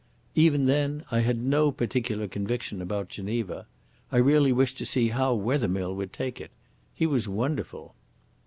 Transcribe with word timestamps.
Even 0.33 0.65
then 0.65 1.05
I 1.11 1.19
had 1.19 1.37
no 1.43 1.71
particular 1.71 2.27
conviction 2.27 2.81
about 2.81 3.07
Geneva. 3.07 3.67
I 4.11 4.17
really 4.17 4.51
wished 4.51 4.79
to 4.79 4.85
see 4.87 5.09
how 5.09 5.35
Wethermill 5.35 5.93
would 5.93 6.11
take 6.11 6.41
it. 6.41 6.49
He 6.95 7.05
was 7.05 7.27
wonderful." 7.27 7.93